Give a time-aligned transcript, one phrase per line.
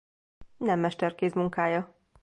[0.57, 1.95] Nem mesterkéz munkája!